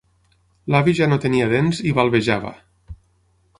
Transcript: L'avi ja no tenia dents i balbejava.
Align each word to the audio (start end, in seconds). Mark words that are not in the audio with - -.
L'avi 0.75 0.95
ja 0.99 1.09
no 1.11 1.19
tenia 1.27 1.51
dents 1.53 1.81
i 1.91 1.95
balbejava. 2.01 2.57